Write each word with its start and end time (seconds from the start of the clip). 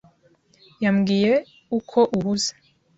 yambwiye 0.83 1.33
uko 1.77 1.99
uhuze. 2.17 2.51